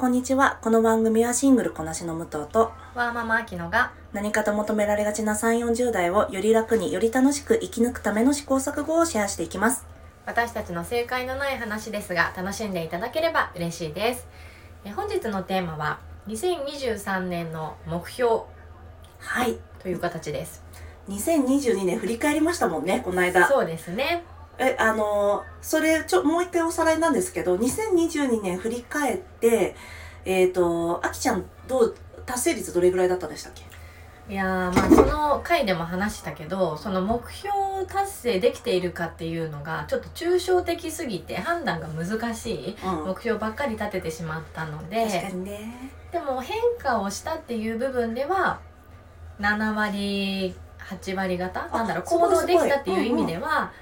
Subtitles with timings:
[0.00, 0.58] こんにちは。
[0.62, 9.84] この番組はシングルこなしの武藤と、ワーママアキノが何かと求められがちな3、40代をより楽により楽しく生き抜くための試行錯誤をシェアしていきます。
[10.24, 14.26] 私たちの正解のない話ですが楽しんでいただければ嬉しいです
[14.86, 18.44] え本日のテーマは2023年の目標
[19.18, 19.58] はい。
[19.80, 20.64] という形です
[21.10, 23.46] 2022年振り返りましたもんね、この間。
[23.46, 24.24] そうですね
[24.58, 29.74] え、あのーそれ、ちょ、もう一回おさらいなんですけど、2022年振り返って、
[30.24, 31.94] えっ、と、あきちゃん、どう、
[32.26, 33.62] 達成率どれぐらいだったんでしたっけ？
[34.28, 37.52] いやーまあその回でも話したけどその目標
[37.88, 43.04] 達成できているかっていうのがちょっと抽象的すぎて判断が難しいうん。
[43.06, 45.90] 目標ばっかり立ててしまったの確かでにね。
[46.12, 48.60] でも変化をしたっていう部分では
[49.40, 53.72] 7割8割方なんだろう行動できたっていう意味すごいでは、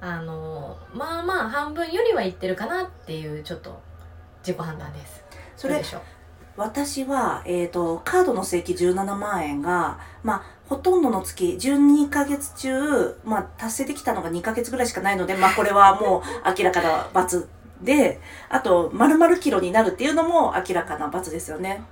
[0.00, 3.80] あのまあまあ半分よりはいってるかなっていうちょっと
[4.42, 5.24] 自己判断です。
[5.56, 6.00] それで、しょう？
[6.56, 16.22] 私は、えっ、と、カードの請求17万円が、まあ、ほとんどの月、12ヶ月中、まあ、達成できたのが2ヶ月ぐらいしかないので、まあ、これはもう
[16.58, 17.48] 明らかな罰
[17.80, 21.82] で、あと、丸々キロになるっていうのも明らかな罰ですよね。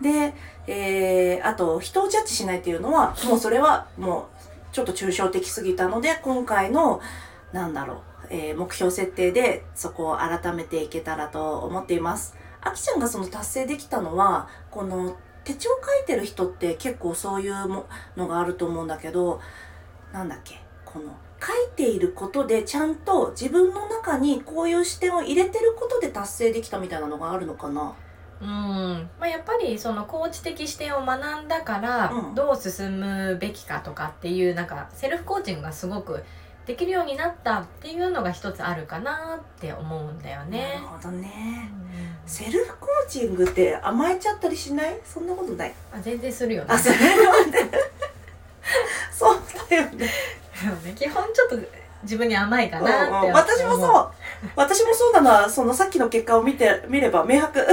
[0.00, 0.34] で、
[0.66, 4.28] えー、あと、人をジャッジしないっていうのは、もうそれはも
[4.72, 7.00] う、ちょっと抽象的すぎたので、今回の、
[7.56, 12.36] なんだろう、えー目標設定で、そこを改めていけたらと思っています。
[12.60, 19.40] あきちゃんがその達成できたのはこの手帳書いてる人って結構そういうものがあると思うんだけど
[20.12, 20.60] なんだっけ？
[20.84, 27.94] この書いていることでちゃんと自分の中にこういう視点を入れてることで達成できたみたいなのがあるのかな？
[28.40, 28.48] うん。
[29.18, 32.34] まあ、やっぱりそのコーチ的視点を学んだからうん。
[32.34, 36.24] どう進むべきかとかっていうなんかセルフコーチングがすごく
[36.66, 40.80] できるようになったっていうのが一つあるかなって思うんだよなるね。
[40.84, 41.70] ほどね。
[42.24, 42.28] うん。
[42.28, 44.98] セルフコーチングって甘えちゃったりしない？
[45.04, 45.72] そんなことない？
[45.94, 46.68] あ全然するよね。
[46.70, 46.78] あ。
[46.78, 46.90] そ
[49.32, 49.38] う
[49.70, 50.10] だよね。
[50.96, 51.56] 基本ちょっと
[52.02, 53.30] 自分に甘いかなって思う。
[53.32, 54.10] 私もそう。
[54.56, 57.64] 私もそうなのはそのさっきの結果を見て見れば明白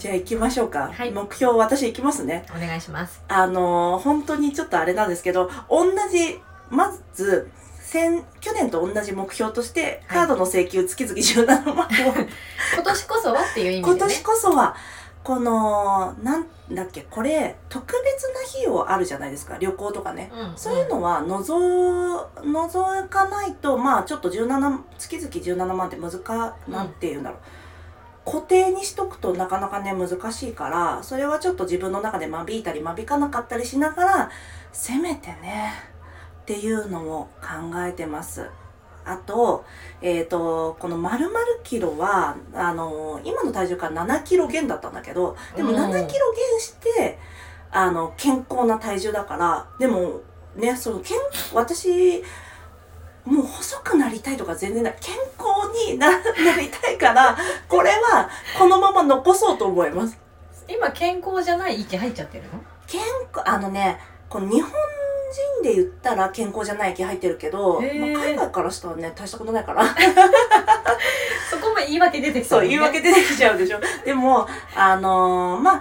[0.00, 1.10] じゃあ行きましょうか、はい。
[1.10, 2.46] 目標私行きますね。
[2.56, 3.22] お願いします。
[3.28, 6.40] あのー本当にちょっとあれなんですけど同じ
[6.70, 11.88] まず先去年と同じ目標としてカードの請求月々17万を、
[12.74, 14.00] 今年こそはっていう意味今でね。
[14.06, 14.74] 年こそは
[15.22, 19.58] このなんだっけこれ特別な費用あるじゃないですか。
[19.58, 20.32] 旅行とかね。
[20.32, 27.40] うんそういうのは除除かないとまあちょっと17月々17万って難かなんて言うんだろう、
[28.30, 34.30] 固定にしとくとなかなかね難しいからそれはちょっと自分の中で間引いたり間引かなかったりしながら
[34.72, 35.72] せめてね
[36.42, 38.48] っていうのを考えてます。
[39.04, 39.64] あと、
[40.02, 47.18] えっ、と、この丸々キロは、あの今の体重から7キロ減だったんだけど、でもうん7キロ減して、
[47.72, 50.20] あの、健康な体重だから、でも、
[50.54, 51.16] ね、その、健、
[51.54, 52.22] 私、
[53.24, 54.96] もう細くなりたいとか全然ない。
[55.00, 56.20] 健康にな な
[56.58, 57.36] りたいから、
[57.68, 60.18] これはこのまま残そうと思います。
[60.68, 62.60] 今健康じゃない息入っちゃってるの？
[62.86, 63.00] 健
[63.34, 63.98] 康、あのね、
[64.28, 69.84] この日本人で言ったら健康じゃない気入ってるけど、まあ海外からしたらね、大したことないから。
[71.50, 73.80] そこも言い訳出てきたそう、もんね言い訳出てきちゃうでしょ。
[74.04, 75.80] でも、あのーまあ、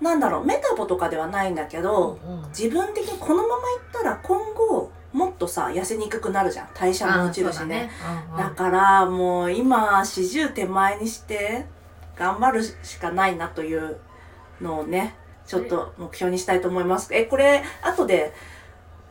[0.00, 6.68] なんだろう、メタボとかではないんだけど、うんうん自分的にこのままいったら今後、もっとさ、痩せにくくなるじゃん。
[6.74, 7.90] 代謝も落ちるしね。
[8.02, 11.66] あだからもう今40手前にして
[12.16, 13.98] 頑張るしかないなという
[14.60, 15.14] のをね
[15.46, 17.14] ちょっと目標にしたいと思います。
[17.14, 18.34] えこれ後で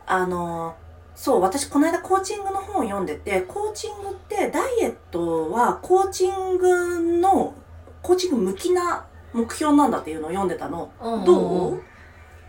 [0.06, 0.76] あの
[1.16, 7.56] そう私この間コーチングの本を読んでてコーチングってダイエットはコーチングの
[8.04, 10.92] コーチング向きな目標なんだっていうのを読んでたの。
[11.02, 11.82] うんうんうんどう？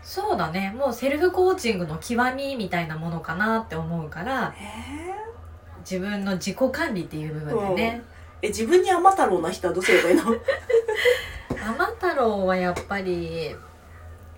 [0.01, 0.73] そうだね。
[0.77, 5.13] もうセルフコーチングの極みみたいなものかなって思うからえ
[5.79, 8.01] 自分の自己管理っていう部分でね。
[8.41, 10.23] え自分に甘太郎な人はどうすればいいの？
[11.75, 13.55] 甘太郎はやっぱり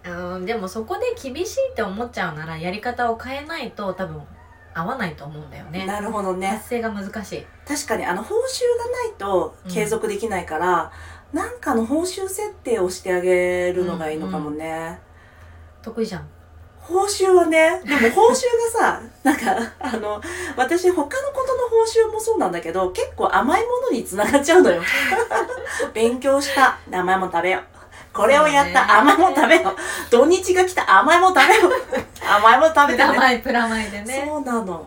[0.03, 4.21] うんでもそこで厳しいって思っちゃうならやり方を変えないと多分
[4.73, 5.85] 合わないと思うんだよね。
[5.85, 6.47] なるほどね。
[6.47, 7.45] 達成が難しい。
[7.67, 10.91] 確かにあの報酬がないと継続できないから、
[11.33, 14.99] なんかの報酬設定をしてあげるのがいいのかもね、
[15.81, 16.27] 得意じゃん。
[16.79, 18.39] 報酬はねでも報酬が
[18.73, 20.19] さ なんかあの
[20.57, 24.81] 私他のことの報酬もそうなんだけど結構甘いものにつながっちゃうのよ。
[25.93, 26.77] 勉強した。
[26.91, 27.63] 甘いもん食べよう。
[28.13, 29.75] これをやった、甘いもん食べよう。
[30.09, 30.99] 土日が来た。
[30.99, 31.71] 甘いもん食べよう。
[32.27, 33.07] 甘いもん食べてね。
[33.07, 34.23] プラマイプラマイでね。
[34.27, 34.85] そうなの。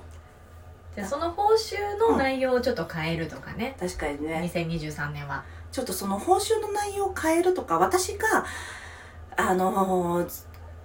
[0.95, 4.51] じゃあその報酬の内容をちょっと変えるとかね、確かにね。
[4.53, 5.43] 2023年は。
[5.73, 8.45] ちょっとその報酬の内容を変えるとか私が
[9.37, 10.25] あの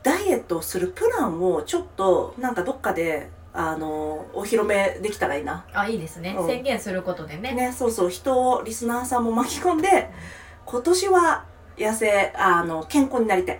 [0.03, 5.65] ダイエットをするプランをちょっとなんかどっかであのお披露目できたらいいな。
[5.73, 6.47] あいいですね、うん。
[6.47, 7.53] 宣言することでね。
[7.53, 8.09] ねそうそう。
[8.09, 10.09] 人をリスナーさんも巻き込んで
[10.65, 11.45] 今年は
[11.77, 13.59] 痩せあの健康になりたい。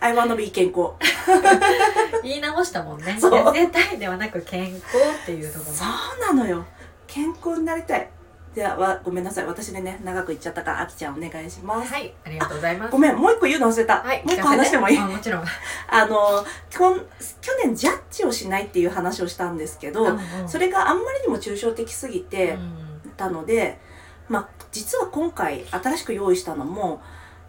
[0.00, 0.92] I wanna be 健康。
[2.22, 3.16] 言い直したもんね。
[3.18, 3.32] そう。
[3.32, 4.84] 痩せたいではなく健康
[5.22, 5.72] っていうところ。
[5.72, 5.84] そ
[6.30, 6.64] うなのよ。
[7.06, 8.08] 健康になりたい
[8.54, 9.46] ではわごめんなさい。
[9.46, 11.92] 私でね長く言っちゃったからあきちゃんお願いします。
[11.92, 12.92] はいありがとうございます。
[12.92, 14.98] ごめんもう一個言うの忘れた、はいもう一個話してもいい？
[14.98, 15.44] 聞かせてあもちろん。
[15.90, 20.48] あの去年ジャッジをしないっていう話をしたんですけど、うんうん。
[20.48, 23.12] それがあんまりにも抽象的すぎてうん。
[23.16, 23.78] たので、
[24.28, 27.00] まあ実は今回新しく用意したのも、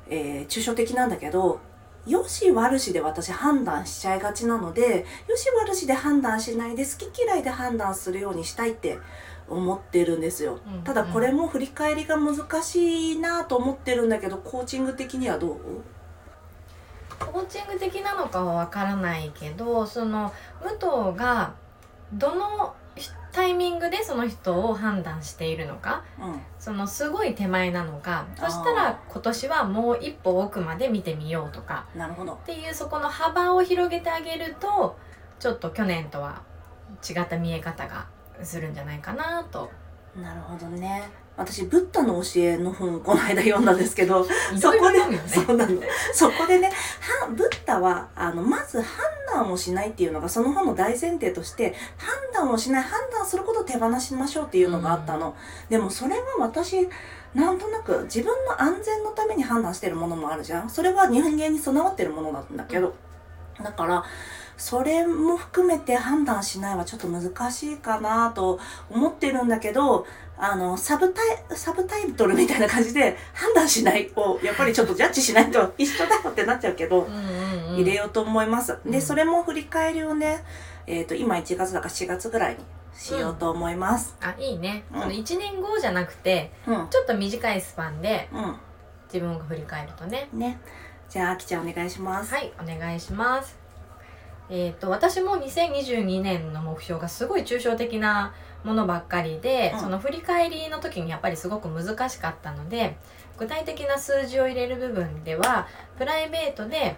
[0.08, 1.60] えー抽象的なんだけど
[2.06, 9.00] よし悪しで私判断しちゃいがちなのでよし悪しで判断しないで好き嫌いで判断するようにしたいって
[9.48, 15.60] 思ってるんですよ、うんただこれも振り返りが難しいなと思ってるんだけどコーチング的にはどう？
[17.20, 21.54] コーチング的なのかはわからないけどその武藤が
[22.14, 22.76] どの
[23.32, 26.40] タイミングでその人を判断しているのかうん。
[26.60, 31.86] そのすごい手前なのかそしたら今年はもう一歩奥まで見てみようとか。
[31.96, 32.34] なるほど。
[32.34, 34.98] っていうそこの幅を広げてあげると
[35.40, 36.44] ちょっと去年とは
[37.08, 38.08] 違った見え方が
[38.44, 39.72] するんじゃないかなと。
[40.16, 41.04] なるほどね。
[41.38, 44.26] 私ブッダの教えの本この間読んだんですけど
[44.58, 45.22] そこでね。
[45.28, 45.82] そうなの。
[46.14, 46.72] そこでね
[47.22, 55.36] はブッダはあのまず判断をしないっていうのがその本の大前提として判断をしない判断することを手放しましょうっていうのがあったの、
[55.70, 56.88] でもそれは私
[57.34, 60.70] なんとなく自分の安全のために判断してるものもあるじゃん。
[60.70, 62.96] それは人間に備わってるものなんだけど、
[63.62, 64.06] だから
[64.58, 68.60] それも含めて判断しないはちょっと難しいかなと
[68.90, 70.06] 思ってるんだけど
[70.38, 77.76] あのサブタイサブタイトルみたいな感じで判断しないをやっぱりちょっとジャッジしないと一緒だよってなっちゃうけど、うんうんうん。
[77.76, 78.78] 入れようと思います。
[78.86, 78.92] うん。
[78.92, 80.44] でそれも振り返りをね、
[80.88, 82.60] えー、と今1月だから4月ぐらいに
[82.94, 84.16] しようと思います。
[84.22, 85.02] あいいね、うん。
[85.02, 88.56] その1年後じゃなくてうん、ちょっと短いスパンでうん、
[89.14, 90.28] 自分が振り返るとね。
[90.34, 90.60] ね。
[91.10, 92.34] じゃああきちゃんお願いします。
[92.34, 93.65] はいお願いします
[94.50, 98.34] えっ、と私も2022年の目標がすごい抽象的な
[98.64, 99.80] ものばっかりで、うん。
[99.80, 102.98] その振り返りの時にやっぱりすごく難しかったので
[103.38, 106.96] 具体的な数字を入れる部分ではプライベートで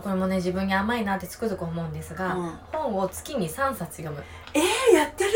[0.00, 4.22] これもね自分に甘いなってつくづく思うんですが、うん本を月に3冊読む
[4.54, 5.30] えー、やってる？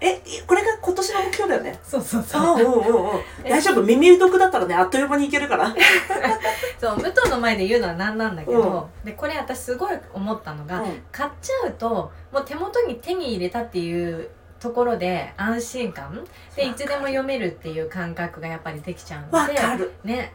[0.00, 1.78] えこれが今年の目標だよね？
[1.82, 3.22] そうそうあうんうんうん。
[3.48, 3.82] 大丈夫？
[3.82, 5.74] 耳読だったらねあっという間にいけるから。
[6.78, 14.28] そう武藤の前で言うのはなんなんだけど、でこれ私すごい思ったのが、うん買っちゃうともう手元に手に入れたっていう
[14.60, 16.24] ところで安心感
[16.56, 19.92] でいつでも読めるっていう感覚がやっぱりできちゃうのでわかる。
[20.04, 20.32] ね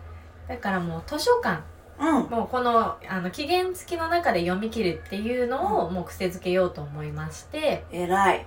[0.48, 1.64] だからもう図書館うん。
[1.98, 8.46] もうこのあの期限付きの中で読み切るっていうのをもう癖づけようと思いまして偉い。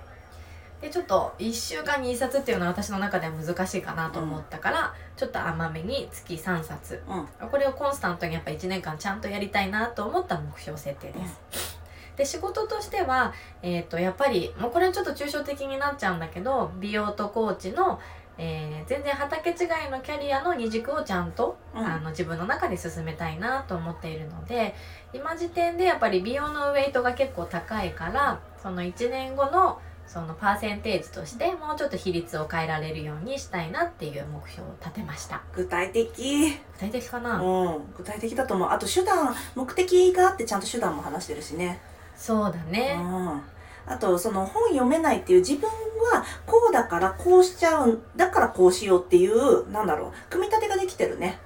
[0.81, 7.49] でちょっと1週間に1冊っていうのは私の中では難しいかなと思ったから、ちょっと甘めに月3冊うん。
[7.49, 11.77] これをコンスタントにやっぱ1年間ちゃんとやりたいなと思った目標設定です。
[12.17, 17.99] で仕事としては、えー、とやっぱりもうこれはちょっと抽象的になっちゃうんだけど美容とコーチの、
[18.43, 19.57] えー全然畑違い
[19.89, 24.75] のキャリアの二軸をちゃんと、うんあの自分の中で進めたいなと思っているので
[25.13, 36.49] 今時点でやっぱり美容のウェイトが結構高いからその1年後のそのパーセンテージとしてもうちょっと比率を変えられるようにしたいなっていう目標を立てました具体的？
[36.73, 37.93] 具体的かな、うん。
[37.95, 38.69] 具体的だと思う。
[38.69, 41.79] あと手段目的があってちゃんと手段も話してるしね。
[42.15, 43.41] そうだね、うん
[43.85, 51.39] あとその本読めないっていう自分はこうだからこうしちゃうんだからこうしようっていうなんだろう組み立てができてるね。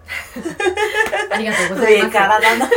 [1.32, 2.06] ありがとうございます。
[2.06, 2.70] 上からだな。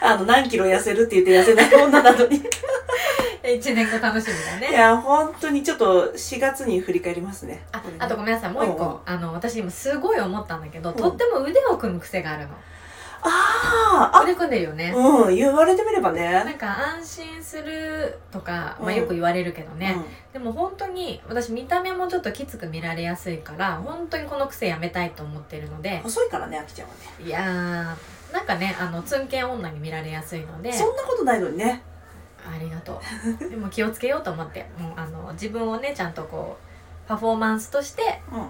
[0.02, 2.42] あの何キロ痩せるって言って痩せない女なのに。
[3.44, 7.62] 1年後楽しみだいねや本当にちょっと4月に振り返りますね。
[7.72, 8.52] ああとごめんなさい。
[8.52, 8.94] もう一個、うんう。
[8.94, 12.54] んあの私今すごい思ったんだけど、んとっても腕を組む癖があるの
[13.26, 16.30] あー腕組んでるよね、あうん言われてみればね。
[16.30, 18.94] なんか安心するとか、まあ、うん。
[18.94, 20.32] よく言われるけどね、うん。
[20.32, 26.00] でも本当に私見た目もちょっときつく見られやすいから本当にこの癖やめたいと思ってるので。
[26.00, 27.24] 細いからねあきちゃんはね。
[27.24, 30.72] いやーなんかねあのツンケン女に見られやすいので。
[30.72, 31.82] そんなことないのにね。
[32.46, 33.00] ありがと
[33.40, 33.48] う。
[33.48, 34.66] でも気をつけようと思って。
[34.78, 38.48] もうあの自分をねちゃんとこうパフォーマンスとしてうん。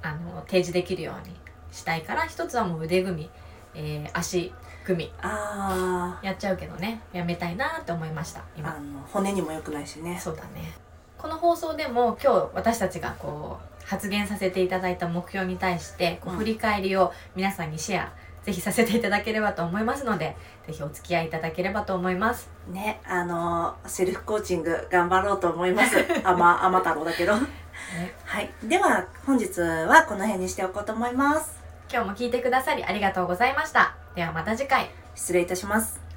[0.00, 1.34] あの提示できるように
[1.72, 3.30] したいから一つはもう腕組み
[3.74, 4.52] えー足
[4.84, 5.12] 組み。
[5.20, 7.00] あやっちゃうけどね。
[7.12, 8.70] やめたいなって思いましたー今。
[8.70, 10.18] あの骨にも良くないしね。
[10.18, 10.72] そうだね。
[11.16, 16.38] この放送でも今日私たちがこう発言させていただいた目標に対してこううん。
[16.38, 18.12] 振り返りを皆さんにシェア、
[18.44, 22.48] ぜひさせていただければと思いますのでぜひお付き合いいただければと思います。
[22.68, 25.96] ねあのセルフコーチング頑張ろうと思います。
[26.24, 27.32] あまあま太郎だけど。
[27.32, 27.40] は
[28.40, 28.50] い。
[28.64, 31.57] では本日はこの辺にしておこうと思います
[31.90, 33.96] 今日も聞いてくださりありがとうございました。
[34.14, 34.90] ではまた次回。
[35.14, 36.07] 失礼いたします。